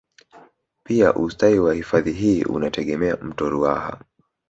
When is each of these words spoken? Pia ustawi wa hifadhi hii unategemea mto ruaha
Pia 0.83 1.13
ustawi 1.15 1.59
wa 1.59 1.73
hifadhi 1.73 2.11
hii 2.11 2.43
unategemea 2.43 3.15
mto 3.17 3.49
ruaha 3.49 4.01